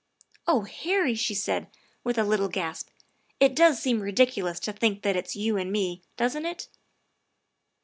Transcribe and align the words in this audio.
"Oh 0.47 0.61
Harry," 0.61 1.13
she 1.13 1.35
said 1.35 1.67
with 2.03 2.17
a 2.17 2.23
little 2.23 2.47
gasp," 2.49 2.89
it 3.39 3.55
does 3.55 3.79
seem 3.79 3.99
ridiculous 4.01 4.59
to 4.61 4.73
think 4.73 5.03
that 5.03 5.15
it's 5.15 5.35
you 5.35 5.57
and 5.57 5.71
me, 5.71 6.01
doesn't 6.17 6.47
it?" 6.47 6.67